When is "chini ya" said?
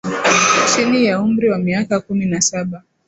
0.69-1.19